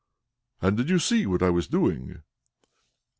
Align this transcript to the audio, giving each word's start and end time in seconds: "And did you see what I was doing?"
"And 0.63 0.75
did 0.77 0.89
you 0.89 0.97
see 0.97 1.27
what 1.27 1.43
I 1.43 1.51
was 1.51 1.67
doing?" 1.67 2.23